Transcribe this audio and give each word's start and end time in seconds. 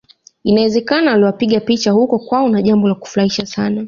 Inawezekana 0.43 1.11
waliwapiga 1.11 1.59
picha 1.59 1.91
huko 1.91 2.19
kwao 2.19 2.49
na 2.49 2.61
jambo 2.61 2.87
la 2.87 2.95
kufurahisha 2.95 3.45
sana 3.45 3.79